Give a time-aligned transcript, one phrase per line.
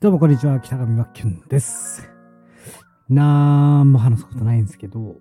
[0.00, 2.12] どうもこんにちは、北上真キュンです。
[3.08, 5.16] なんも話すことないんですけど、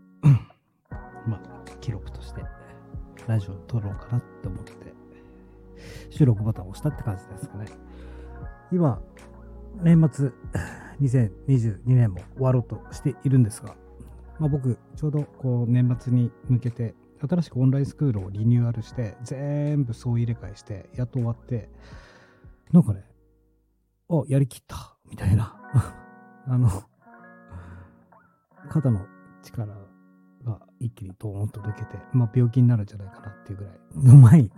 [1.26, 1.42] まあ、
[1.80, 2.42] 記録として、
[3.28, 4.74] ラジオ撮ろうかなって思って、
[6.10, 7.68] 収録ボタンを押したって感じですかね。
[8.74, 9.02] 今、
[9.82, 10.32] 年末、
[11.00, 13.74] 2022年も終わろうとしているんですが、
[14.38, 16.94] まあ、僕、ちょうどこう年末に向けて、
[17.28, 21.70] 新しくオンラインスクールをリニューアルして、全部総入れ替えして、やっと終わって、
[22.72, 23.06] なんかね、
[24.10, 25.56] あ、やりきった、みたいな。
[26.48, 26.70] あの、
[28.70, 29.06] 肩の
[29.44, 29.74] 力
[30.44, 34.52] が一気にドーンと抜けて、まあ病気になるんじゃないかなっていうぐらいの前に、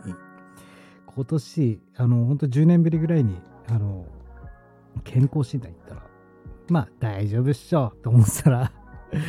[1.05, 4.05] 今年、あの、本当10年ぶりぐらいに、あの、
[5.03, 6.03] 健康診断行ったら、
[6.69, 8.71] まあ大丈夫っしょと思ったら、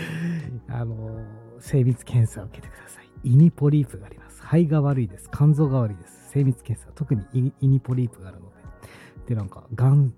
[0.69, 1.25] あの、
[1.59, 3.03] 精密検査を受けてください。
[3.24, 4.42] 胃にポリープがあります。
[4.42, 5.30] 肺が悪いです。
[5.33, 6.30] 肝臓が悪いです。
[6.30, 6.92] 精密検査。
[6.95, 8.56] 特に胃にポリープがあるので。
[9.28, 10.12] で、なんか、がん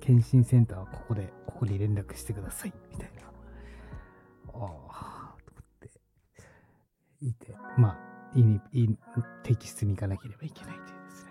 [0.00, 2.72] 検診センターはここで、ここに連絡してください。
[2.90, 3.22] みたいな。
[3.22, 3.30] あ
[4.52, 5.90] あ、と思って。
[7.20, 7.98] いて、まあ、
[8.34, 8.86] 胃に、胃、
[9.42, 11.30] 摘出に行かなければいけないというですね。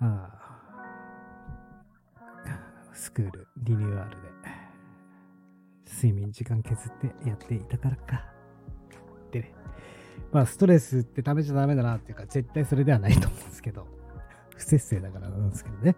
[0.00, 0.46] ああ、
[2.92, 4.26] スクール、リニューアルで、
[5.86, 8.35] 睡眠時間削ってやっていたからか。
[9.42, 9.54] でね。
[10.32, 13.86] まあ、ストレスって食べちゃダメだなっていうか、絶対それではないと思うんですけど、
[14.56, 15.96] 不節制だからなんですけどね。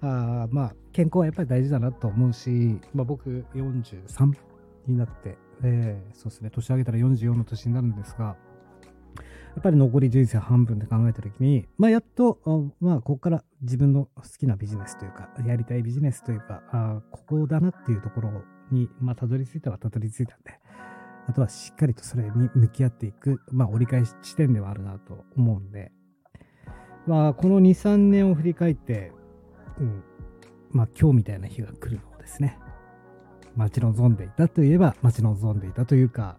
[0.00, 4.32] あまあ、健康はやっぱり大事だなと思うし、まあ、僕43
[4.86, 8.36] になって、えーそうですね、年上げたら44の年になるんですが、
[9.58, 12.38] やっぱり残り人生半分で考えたときに、まあ、やっと、
[12.80, 18.30] まあ、ここから自分の好きなビジネスというか、やりたいビジネスというか、あここだなっていうところ
[18.70, 20.60] に、まあ、たどり着いたはたどり着いたんで、
[21.28, 25.92] あとはしっかりとそれに向き合っていく、まあ、折り返し地点ではあるなと思うんで、
[27.06, 29.12] まあ、この2、3年を振り返って、
[29.78, 30.02] うん、
[30.70, 32.58] まあ、今日みたいな日が来るのをですね、
[33.56, 36.38] 待ち望んでいたといえば待ち望んでいたというか、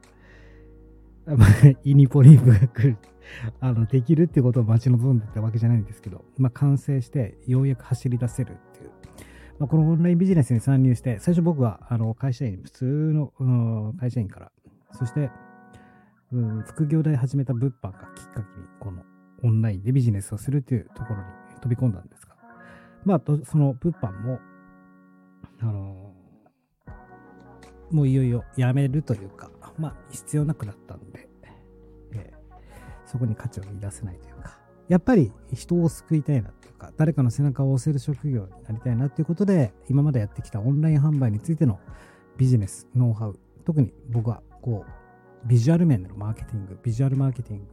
[1.84, 2.97] イニポリープが来る、
[3.59, 8.92] あの、できるっていうことを待ち望んでたわけじゃないんですけど、まあ、完成してようやく走り出せるっていう。
[9.59, 14.52] まあ、このオンラインビジネスに参入して、最初僕はあの会社員、普通の、会社員から、
[14.94, 15.29] そして、
[16.31, 19.03] うん、副業で始めた物販がきっかけに、この
[19.44, 21.25] オンラインでビジネスをするっていうところに
[21.61, 22.35] 飛び込んだんですが、
[23.05, 24.39] まあ、その物販も、
[25.61, 26.13] あの
[27.91, 31.27] もういよいよやめるというか、まあ、必要なくなったんで、
[32.13, 32.39] えー
[33.09, 41.79] そこに価値を見出せないというか、やっぱり人を救いたいなというか、誰かの背中を押せる職業になりたいなということで、今までやってきたオンライン販売についての
[42.38, 47.68] ビジネス、ノウハウ、特に僕はこう、ビジュアル面でのマーケティング、ビジュアルマーケティン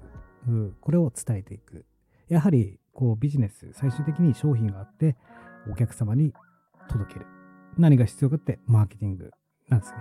[0.46, 1.84] グ、これを伝えていく。
[2.28, 5.16] やはり、こう、ビジネス、最終的に商品があって、
[5.70, 6.32] お客様に
[6.88, 7.26] 届ける。
[7.76, 9.30] 何が必要かって、マーケティング
[9.68, 9.98] なんですね。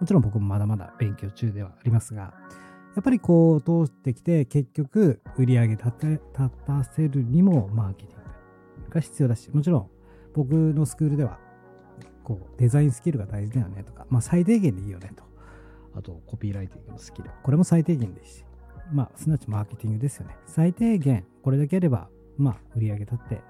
[0.00, 2.32] もちろん僕もまだまだ勉強中ではありますが、
[2.94, 6.20] やっぱりこう通ってきて結局売り上げ立立
[6.66, 8.22] たせるにもマーケティン
[8.86, 9.90] グが必要だし、もちろん
[10.34, 11.38] 僕のスクールでは
[12.24, 15.24] こうデザインスキルが大事だよねとか、まあ最低限でいいよねと。
[15.98, 17.30] あとコピーライティングのスキル。
[17.42, 18.44] これも最低限ですし、
[18.92, 20.36] まあすなわちマーケティングですよね。
[20.46, 23.42] 最低限これだけやれば、まあ売り上げ立って、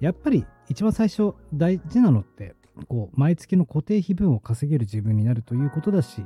[0.00, 2.54] やっぱり一番最初大事なのって、
[2.88, 6.24] こう毎月の固定費分を稼げる自分になるということだし、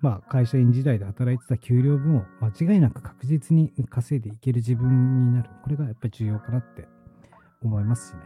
[0.00, 5.48] まあ、会社員時代で働いてた給料分を間違いなく確実に稼いでいける自分になる。
[5.62, 6.86] これがやっぱり重要かなって
[7.62, 8.20] 思いますしね。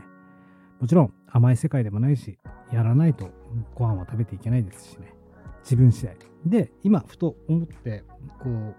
[0.80, 2.36] もちろん甘い世界でもないし、
[2.72, 3.30] やらないと
[3.76, 5.14] ご飯は食べていけないですしね。
[5.62, 6.16] 自分次第。
[6.46, 8.04] で、今、ふと思って、
[8.41, 8.74] こう、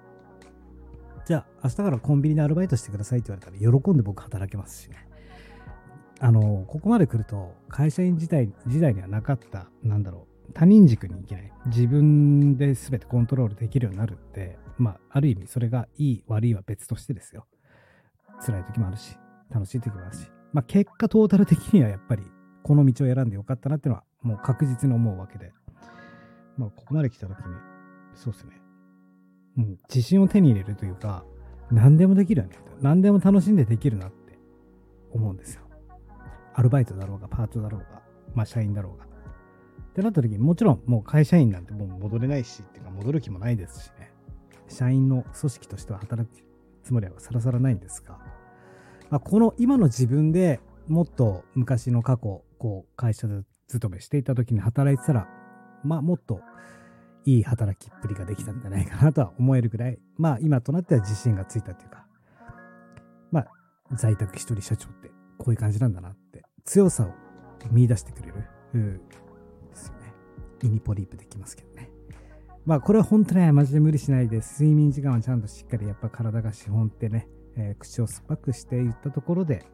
[1.26, 5.08] じゃあ明日からコンビニでアルバイトしてくださいって言われたら喜んで僕働けますしね。
[6.20, 11.54] あの、ここまで来ると会社員時代時代にはなかった、なんだろう、他人軸に行けない。
[11.68, 17.46] 自分で全てコントロールできるようになるって、まあ、ある意味それがいい悪いは別としてですよ。
[18.44, 19.16] 辛い時もあるし、
[19.52, 20.28] 楽しい時もあるし。
[20.52, 22.24] まあ、結果トータル的にはやっぱり
[22.64, 25.52] この道を選んでよかったなっていうのはもう確実に思うわけで。
[26.60, 27.44] まあ、ここまで来た時に、
[28.14, 28.52] そうですね。
[29.58, 31.24] うん、自信を手に入れるというか、
[31.72, 32.58] 何でもできるよね。
[32.82, 34.38] 何でも楽しんでできるなって
[35.12, 35.64] 思うんですよ。
[36.54, 38.02] アルバイトだろうが、パートだろうが、
[38.36, 39.10] まあ、社員だろうが。
[39.90, 44.12] ってなった時にもちろんもう会社員なんてもう戻れないしっていうか戻る気もないですしね
[44.68, 46.44] 社員の組織としては働く
[46.84, 48.20] つもりはさらさらないんですが、
[49.10, 55.28] まあ、この今の自分でもっと昔の過去こう会社で勤めしていた時に働いてたら
[55.84, 56.42] まあもっと
[57.26, 62.06] いい働きっぷりができたんじゃないかなとは思えるぐらい、まあ今となっては自信がついたというか、
[63.32, 63.48] まあ
[63.96, 67.14] 在宅一人社長ってこういう感じなんだなって強さを
[67.72, 68.98] 見出してくれる、うん、
[69.70, 70.14] ですよね。
[70.64, 71.90] イニポリープできますけどね。
[72.66, 77.28] まあこれは本当にマジで無理しないで睡眠時間はちゃんとしっかりやっぱ体が資本ってね、
[77.58, 79.66] えー、口を酸っぱくしていったところで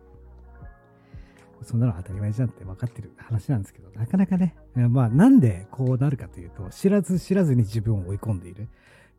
[1.63, 8.67] そんなの当たり前じゃんって分かってる話なんですけど、なかなかね、まあなんでこうなるかというと、知らず知らずに自分を追い込んでいる。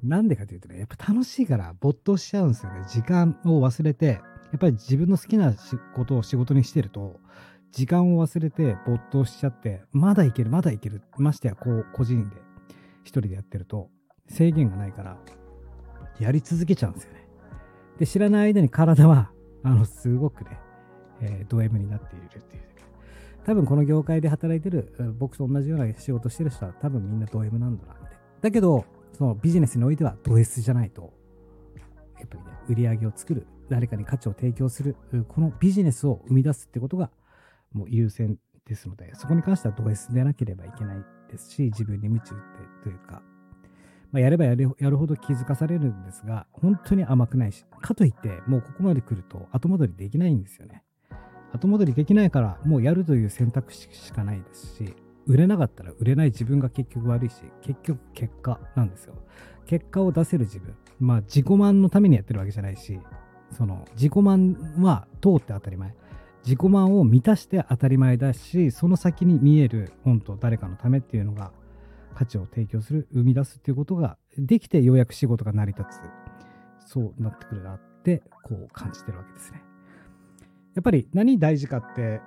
[0.02, 2.84] なんでかというとね、やっぱ楽しいから没頭しちゃうんですよね。
[2.88, 4.20] 時間を忘れて、や
[4.56, 5.54] っぱり自分の好きな
[5.94, 7.18] ことを仕事にしてると、
[7.72, 11.02] 時間を忘れて没頭しちゃって、まだいける、まだいける。
[11.16, 12.36] ましてや、こう、個人で、
[13.02, 13.88] 一人でやってると、
[14.28, 15.18] 制限がないから、
[16.20, 17.26] やり続けちゃうんですよね。
[17.98, 19.30] で、知らない間に体は、
[19.62, 20.58] あの、すごくね、
[21.20, 22.62] えー、ド M になっているっていう。
[23.46, 28.16] 多分この業界で働いてる、僕と同じような仕事してる人は多分みんなド M なんだなって。
[28.42, 31.12] だけど、そのビジネスにおいてはド S じゃないと、
[32.18, 34.96] やっぱりね、売り上げを作る、誰かに価値を提供する、
[35.28, 37.12] このビジネスを生み出すってことが
[37.72, 42.38] もう優先ですので、そこに関してはド S でなければいけないですし、自分に夢中っ
[42.82, 43.22] てというか、
[44.10, 50.82] まあ、やればやるやるほど気づかされるんですが、本当に甘くないし、かといって、もうここまで来ると後戻りできないんですよね。
[51.56, 54.94] 後戻りできないからもうやるという選択肢しかないですし
[55.26, 59.14] 売れなかったら売れない自分が結局悪いし結局結果なんですよ。
[59.66, 60.74] 結果を出せる自分。
[61.00, 63.00] まあ自己満のためにやってるわけじゃないし
[63.50, 65.94] その自己満は通って当たり前。
[66.44, 71.50] 自己満を満たして当たり前だしその先に見える本当誰かのためっていうのが
[72.14, 76.26] 価値を提供する生み出すっていうことができてようやく仕事が成り立つ。
[76.88, 79.65] そうなってくるなってこう感じてるわけですね。
[80.76, 82.20] やっぱり何大事かって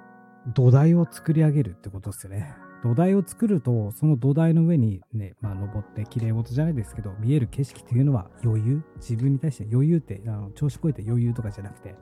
[0.47, 2.55] 土台を作り上げるってことですよね。
[2.81, 8.83] 土台を作ると、その土台の上にね、まあ、登って綺麗事じゃないですけど、見える景色っていうのは余裕。
[8.95, 11.95] 自分に対して余裕って、あの調子こいて余裕とかじゃなくて、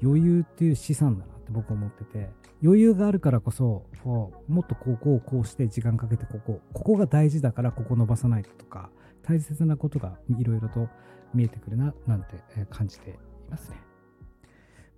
[0.00, 2.30] 余裕っていう資産だなって僕は思ってて、
[2.62, 8.90] 余裕があるからこそ、こうもっとここをこうして時間かけてここ、ここが大事だからここ伸ばさないとか、
[9.22, 10.88] 大切なことがいろいろと
[11.32, 12.26] 見えてくるな、なんて
[12.70, 13.14] 感じてい
[13.50, 13.93] ますね。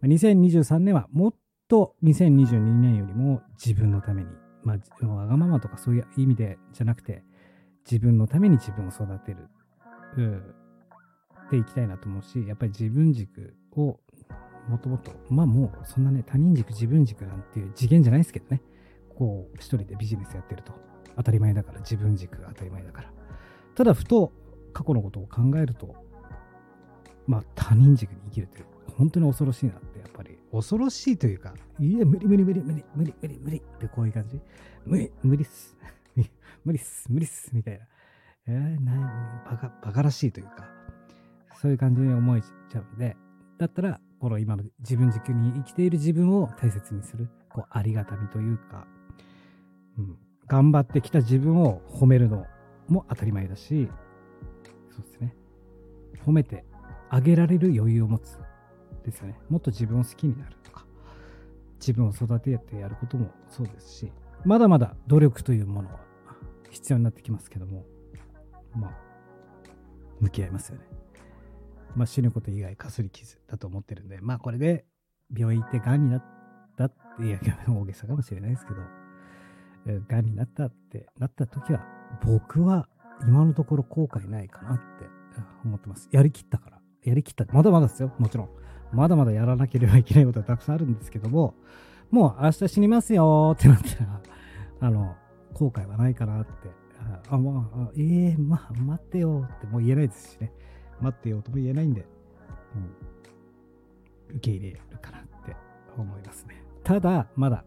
[0.07, 1.35] 2023年はもっ
[1.69, 4.29] と2022年よりも自分のために、
[4.63, 7.25] まあ、わがままとかそういう意味でじゃなくて、
[7.91, 9.49] 自分のために自分を育てる、
[10.17, 10.55] うん、
[11.51, 14.01] でいきたいなと思うし、やっぱり自分軸を
[14.69, 18.61] もともと、まあもうそんなね、他人軸、自分軸なんていう次元じゃないですけどね、
[19.15, 20.73] こう、一人でビジネスやってると。
[21.17, 23.13] 当たり前だから、自分軸が当たり前だから。
[23.75, 24.33] ただ、ふと
[24.73, 25.95] 過去のことを考えると、
[27.27, 28.67] まあ他人軸に生きるという。
[28.97, 30.39] 本当に恐ろしいなって、やっぱり。
[30.51, 34.41] 恐ろしいというか、いや、無理無理無理無理無理無理無理ってこういう感じ。
[34.87, 35.77] 無理、無理っす。
[36.65, 37.85] 無理っす、無理っす、みたいな。
[38.49, 40.69] えー、なバカ、バカらしいというか、
[41.61, 43.17] そういう感じに思えちゃうんで、
[43.59, 48.87] だったら、この今の自分軸に生きている自分を大切にする、こう、ありがたみというか、
[49.99, 52.47] うん、頑張ってきた自分を褒めるの
[52.89, 53.91] も当たり前だし、
[54.91, 55.37] そうですね。
[56.25, 56.65] 褒めて
[57.11, 58.39] あげられる余裕を持つ。
[59.07, 59.39] ですよね。
[59.49, 60.85] もっと自分を好きになるとか、
[61.81, 64.13] 自分を育ててやることもそうですし、
[64.45, 66.01] まだまだ努力というものは
[66.71, 67.85] 必要になってきますけども、
[68.75, 68.91] まあ、
[70.21, 70.85] 向き合いますよね。
[71.95, 74.85] まあ、死ぬこと以外かすり傷だと思ってるんで、まあ、これで
[75.35, 76.25] 病院行って癌になっ
[76.77, 77.39] たって、いや、
[77.69, 81.85] 大げさかもしれないですけど、癌になったってなった時は、
[82.25, 82.89] 僕は
[83.23, 84.83] 今のところ後悔ないかなって
[85.65, 86.09] 思ってます。
[86.13, 86.81] やりきったから。
[87.03, 87.47] やりきった。
[87.53, 88.13] まだまだですよ。
[88.19, 88.51] もちろん。
[88.93, 91.55] まだまだやらなければいけないことはたくさんあるんですけども、
[92.11, 94.21] もう明日死にますよってなったら、
[94.81, 95.17] あの、
[95.53, 96.53] 後悔はないかなって、
[97.29, 100.53] あ、まあ、ええー、まあ、待ってよってもう言えないですしね。
[101.01, 102.07] 待ってよとも言えないんで、
[104.31, 105.57] うん、受け入れるかなって
[105.97, 106.63] 思いますね。
[106.85, 107.65] ただ、まだ、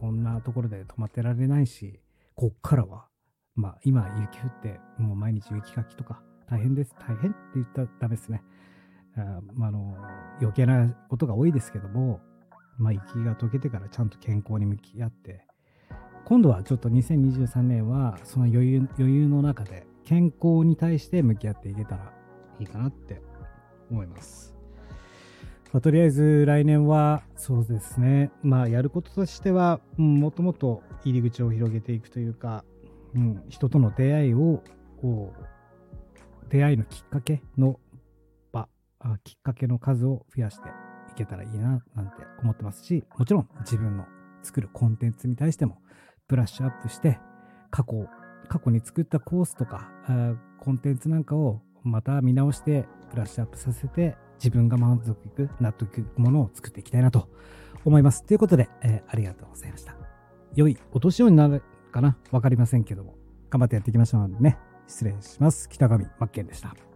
[0.00, 2.00] こんなところで止まってられないし、
[2.34, 3.06] こっからは、
[3.54, 6.94] まあ、今雪降って、もう毎日雪かきとか大変です。
[6.98, 8.42] 大変って言ったらダメですね。
[9.22, 9.96] あまあ、の
[10.40, 12.20] 余計なことが多いですけども、
[12.78, 15.44] まあ、息が解けてからちゃんと健康に向き合って
[16.24, 22.12] 今度はちょっと2023年はその余裕余裕の中で健康に対して向き合っていけたら
[22.60, 23.22] いいかなって
[23.90, 24.54] 思います。
[25.72, 32.64] まあ、とりあえず来年はそうですね、まあ、やることとしては、うん、もっともっと入り口を広げていくというか、
[33.14, 34.62] うん、人との出会いを
[36.48, 37.78] 出会いのきっかけの
[39.24, 40.68] きっかけの数を増やして
[41.10, 42.12] いけたらいいななんて
[42.42, 44.06] 思ってますしもちろん自分の
[44.42, 45.78] 作るコンテンツに対しても
[46.26, 47.18] ブラッシュアップして
[47.70, 48.06] 過去
[48.48, 49.90] 過去に作ったコースとか、
[50.58, 57.28] コンテンツなんかをまた見直してブラッシュアップさせて自分が満足いく、納得いくものを作っていきたいなと
[57.84, 58.24] 思います。
[58.24, 59.96] ということで、えー、ありがとうございました。
[60.54, 61.62] 良いお年をになる
[61.92, 62.16] かな？
[62.30, 63.16] わかりませんけども、
[63.50, 64.56] 頑張ってやっていきましょうね。
[64.86, 65.68] 失礼します。
[65.68, 66.87] 北上真剣でした。